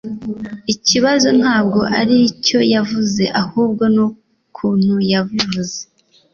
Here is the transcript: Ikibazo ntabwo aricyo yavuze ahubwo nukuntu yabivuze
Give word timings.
Ikibazo 0.73 1.27
ntabwo 1.39 1.79
aricyo 1.99 2.59
yavuze 2.73 3.23
ahubwo 3.41 3.83
nukuntu 3.95 4.93
yabivuze 5.11 5.79